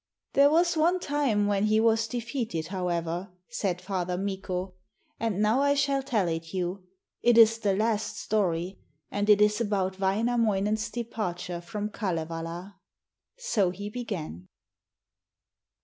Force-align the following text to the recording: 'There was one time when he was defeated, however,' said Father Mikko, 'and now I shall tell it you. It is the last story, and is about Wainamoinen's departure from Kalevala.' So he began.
'There 0.33 0.49
was 0.49 0.75
one 0.75 0.99
time 0.99 1.45
when 1.45 1.65
he 1.65 1.79
was 1.79 2.07
defeated, 2.07 2.69
however,' 2.69 3.29
said 3.49 3.79
Father 3.79 4.17
Mikko, 4.17 4.73
'and 5.19 5.39
now 5.39 5.61
I 5.61 5.75
shall 5.75 6.01
tell 6.01 6.27
it 6.27 6.55
you. 6.55 6.87
It 7.21 7.37
is 7.37 7.59
the 7.59 7.75
last 7.75 8.17
story, 8.17 8.79
and 9.11 9.29
is 9.29 9.61
about 9.61 9.99
Wainamoinen's 9.99 10.89
departure 10.89 11.61
from 11.61 11.89
Kalevala.' 11.91 12.79
So 13.37 13.69
he 13.69 13.91
began. 13.91 14.47